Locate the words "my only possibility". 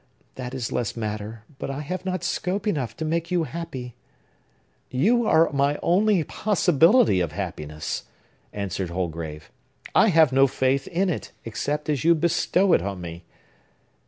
5.53-7.19